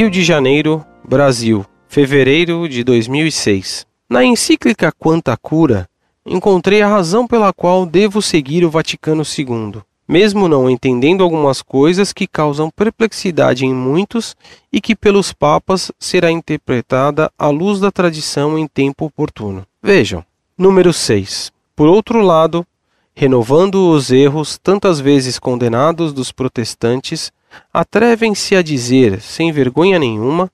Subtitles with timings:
[0.00, 3.86] Rio de Janeiro, Brasil, fevereiro de 2006.
[4.08, 5.86] Na encíclica Quanta Cura,
[6.24, 12.14] encontrei a razão pela qual devo seguir o Vaticano II, mesmo não entendendo algumas coisas
[12.14, 14.34] que causam perplexidade em muitos
[14.72, 19.66] e que pelos papas será interpretada à luz da tradição em tempo oportuno.
[19.82, 20.24] Vejam.
[20.56, 21.52] Número 6.
[21.76, 22.66] Por outro lado,
[23.14, 27.30] renovando os erros tantas vezes condenados dos protestantes,
[27.72, 30.50] atrevem-se a dizer, sem vergonha nenhuma,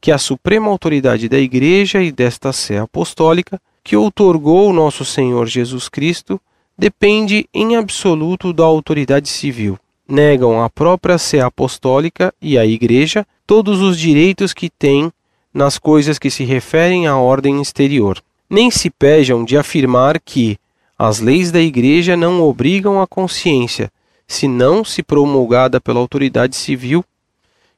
[0.00, 5.88] que a suprema autoridade da Igreja e desta Sé Apostólica, que outorgou nosso Senhor Jesus
[5.88, 6.40] Cristo,
[6.76, 9.78] depende em absoluto da autoridade civil.
[10.06, 15.12] Negam à própria Sé Apostólica e à Igreja todos os direitos que têm
[15.52, 18.22] nas coisas que se referem à ordem exterior.
[18.48, 20.58] Nem se pejam de afirmar que,
[20.98, 23.90] as leis da Igreja não obrigam a consciência,
[24.28, 27.02] senão se promulgada pela autoridade civil,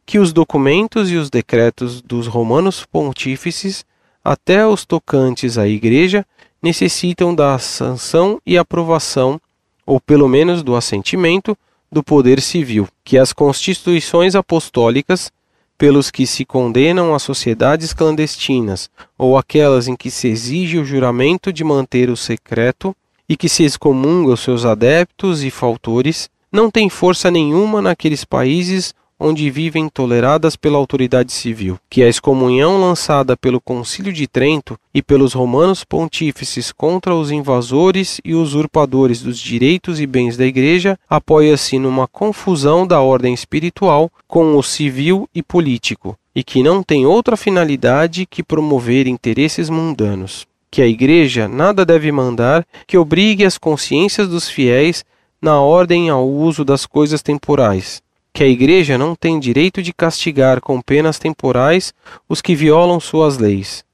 [0.05, 3.87] que os documentos e os decretos dos romanos pontífices,
[4.23, 6.27] até os tocantes à Igreja,
[6.61, 9.41] necessitam da sanção e aprovação,
[9.87, 11.57] ou pelo menos do assentimento,
[11.91, 15.33] do poder civil, que as constituições apostólicas,
[15.79, 21.51] pelos que se condenam as sociedades clandestinas ou aquelas em que se exige o juramento
[21.51, 22.95] de manter o secreto,
[23.31, 28.95] e que se excomunga os seus adeptos e faltores, não tem força nenhuma naqueles países
[29.21, 35.03] onde vivem toleradas pela autoridade civil, que a excomunhão lançada pelo Concílio de Trento e
[35.03, 41.79] pelos romanos pontífices contra os invasores e usurpadores dos direitos e bens da Igreja apoia-se
[41.79, 47.37] numa confusão da ordem espiritual com o civil e político, e que não tem outra
[47.37, 50.47] finalidade que promover interesses mundanos.
[50.71, 55.05] Que a Igreja nada deve mandar que obrigue as consciências dos fiéis
[55.41, 58.03] na ordem ao uso das coisas temporais,
[58.33, 61.95] que a Igreja não tem direito de castigar com penas temporais
[62.29, 63.85] os que violam suas leis,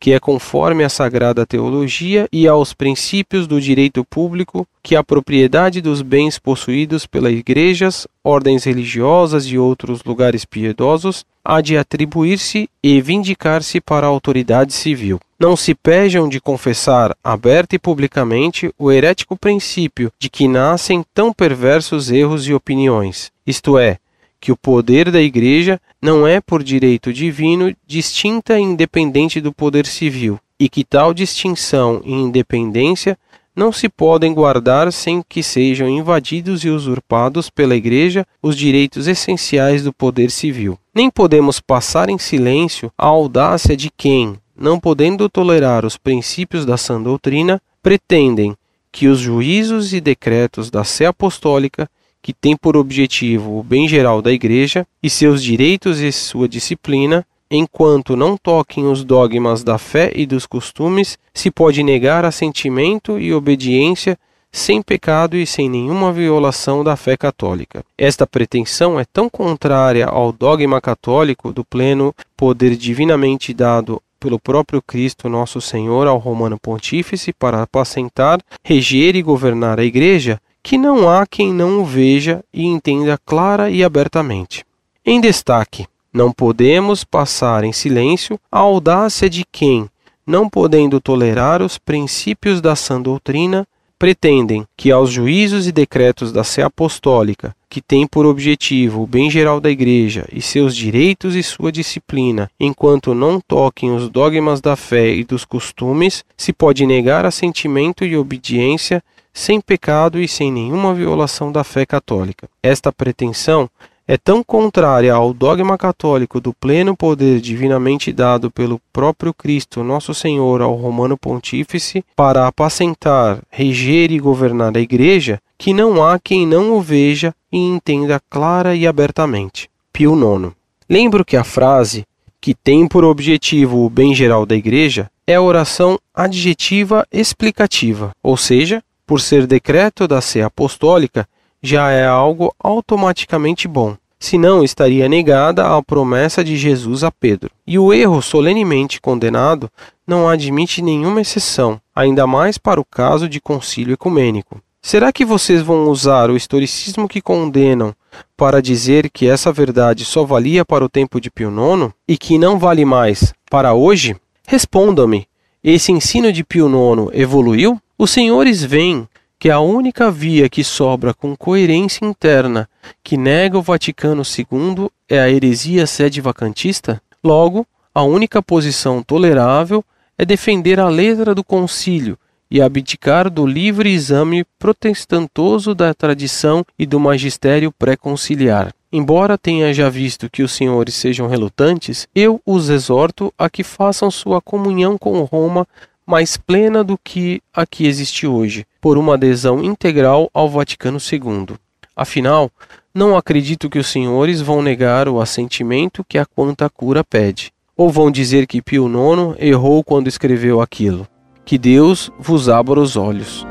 [0.00, 5.82] que é conforme à sagrada teologia e aos princípios do direito público que a propriedade
[5.82, 13.00] dos bens possuídos pelas igrejas, ordens religiosas e outros lugares piedosos há de atribuir-se e
[13.00, 15.20] vindicar-se para a autoridade civil.
[15.38, 21.32] Não se pejam de confessar aberta e publicamente o herético princípio de que nascem tão
[21.32, 23.98] perversos erros e opiniões, isto é,
[24.40, 29.86] que o poder da Igreja não é por direito divino distinta e independente do poder
[29.86, 33.18] civil, e que tal distinção e independência
[33.54, 39.82] não se podem guardar sem que sejam invadidos e usurpados pela Igreja os direitos essenciais
[39.82, 40.78] do poder civil.
[40.94, 46.76] Nem podemos passar em silêncio a audácia de quem, não podendo tolerar os princípios da
[46.76, 48.56] sã doutrina, pretendem
[48.92, 51.88] que os juízos e decretos da Sé Apostólica
[52.22, 57.26] que tem por objetivo o bem geral da Igreja e seus direitos e sua disciplina,
[57.50, 63.32] enquanto não toquem os dogmas da fé e dos costumes, se pode negar assentimento e
[63.32, 64.18] obediência
[64.52, 67.84] sem pecado e sem nenhuma violação da fé católica.
[67.96, 74.82] Esta pretensão é tão contrária ao dogma católico do pleno poder divinamente dado pelo próprio
[74.82, 81.10] Cristo nosso Senhor ao Romano Pontífice para apacentar, reger e governar a Igreja, que não
[81.10, 84.64] há quem não o veja e entenda clara e abertamente.
[85.04, 89.90] Em destaque, não podemos passar em silêncio a audácia de quem,
[90.24, 93.66] não podendo tolerar os princípios da sã doutrina,
[93.98, 99.28] pretendem que aos juízos e decretos da Sé Apostólica, que tem por objetivo o bem
[99.28, 104.76] geral da Igreja e seus direitos e sua disciplina, enquanto não toquem os dogmas da
[104.76, 109.02] fé e dos costumes, se pode negar assentimento e obediência
[109.40, 112.46] sem pecado e sem nenhuma violação da fé católica.
[112.62, 113.70] Esta pretensão
[114.06, 120.12] é tão contrária ao dogma católico do pleno poder divinamente dado pelo próprio Cristo, nosso
[120.12, 126.46] Senhor, ao Romano Pontífice, para apacentar, reger e governar a Igreja, que não há quem
[126.46, 129.70] não o veja e entenda clara e abertamente.
[129.90, 130.52] Pio IX.
[130.86, 132.04] Lembro que a frase,
[132.42, 138.36] que tem por objetivo o bem geral da Igreja, é a oração adjetiva explicativa, ou
[138.36, 141.28] seja, por ser decreto da Sé Apostólica,
[141.60, 147.50] já é algo automaticamente bom, senão estaria negada a promessa de Jesus a Pedro.
[147.66, 149.68] E o erro solenemente condenado
[150.06, 154.62] não admite nenhuma exceção, ainda mais para o caso de concílio ecumênico.
[154.80, 157.92] Será que vocês vão usar o historicismo que condenam
[158.36, 162.38] para dizer que essa verdade só valia para o tempo de Pio IX e que
[162.38, 164.14] não vale mais para hoje?
[164.46, 165.26] Respondam-me:
[165.64, 167.76] esse ensino de Pio IX evoluiu?
[168.02, 169.06] Os senhores veem
[169.38, 172.66] que a única via que sobra com coerência interna
[173.04, 176.98] que nega o Vaticano II é a heresia sede vacantista?
[177.22, 179.84] Logo, a única posição tolerável
[180.16, 182.16] é defender a letra do concílio
[182.50, 188.72] e abdicar do livre exame protestantoso da tradição e do magistério pré-conciliar.
[188.90, 194.10] Embora tenha já visto que os senhores sejam relutantes, eu os exorto a que façam
[194.10, 195.68] sua comunhão com Roma
[196.10, 201.54] mais plena do que a que existe hoje, por uma adesão integral ao Vaticano II.
[201.94, 202.50] Afinal,
[202.92, 207.90] não acredito que os senhores vão negar o assentimento que a quanta cura pede, ou
[207.90, 211.06] vão dizer que Pio IX errou quando escreveu aquilo.
[211.44, 213.46] Que Deus vos abra os olhos.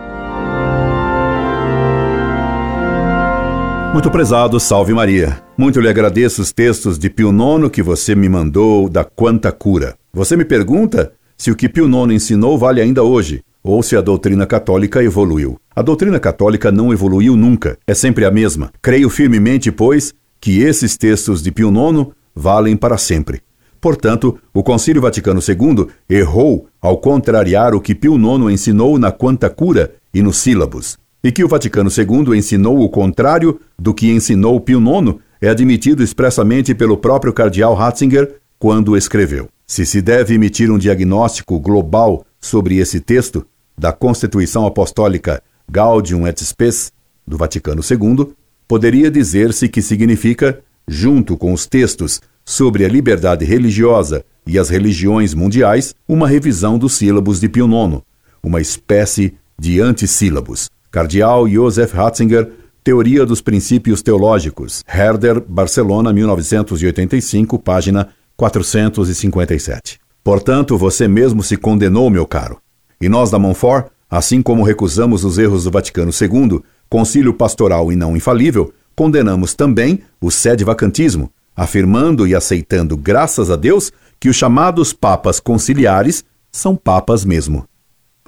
[3.94, 5.42] Muito prezado, salve Maria.
[5.58, 9.96] Muito lhe agradeço os textos de Pio IX que você me mandou da Quanta Cura.
[10.14, 14.02] Você me pergunta se o que Pio IX ensinou vale ainda hoje, ou se a
[14.02, 15.58] doutrina católica evoluiu.
[15.74, 18.72] A doutrina católica não evoluiu nunca, é sempre a mesma.
[18.82, 23.42] Creio firmemente, pois, que esses textos de Pio IX valem para sempre.
[23.80, 29.50] Portanto, o Concílio Vaticano II errou ao contrariar o que Pio IX ensinou na Quanta
[29.50, 30.98] Cura e nos sílabos.
[31.24, 36.04] E que o Vaticano II ensinou o contrário do que ensinou Pio IX é admitido
[36.04, 39.48] expressamente pelo próprio cardeal Ratzinger quando escreveu.
[39.70, 43.46] Se se deve emitir um diagnóstico global sobre esse texto
[43.78, 46.92] da Constituição Apostólica Gaudium et Spes
[47.26, 48.34] do Vaticano II,
[48.68, 55.36] poderia dizer-se que significa, junto com os textos sobre a liberdade religiosa e as religiões
[55.36, 58.02] mundiais, uma revisão dos sílabos de Pio IX,
[58.42, 60.68] uma espécie de antissílabos.
[60.90, 62.50] Cardeal Joseph Ratzinger,
[62.84, 70.00] Teoria dos Princípios Teológicos, Herder, Barcelona, 1985, página 457.
[70.24, 72.58] Portanto, você mesmo se condenou, meu caro.
[73.02, 77.98] E nós da Montfort, assim como recusamos os erros do Vaticano II, concílio pastoral e
[77.98, 84.94] não infalível, condenamos também o sede-vacantismo, afirmando e aceitando, graças a Deus, que os chamados
[84.94, 87.68] papas conciliares são papas mesmo.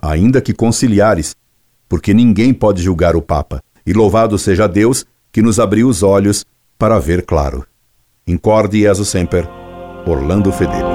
[0.02, 1.38] Ainda que conciliares,
[1.88, 3.64] porque ninguém pode julgar o Papa.
[3.86, 6.46] E louvado seja Deus que nos abriu os olhos
[6.78, 7.66] para ver claro.
[8.28, 9.61] Incorde Jesus Semper,
[10.06, 10.91] Orlando Fedeli.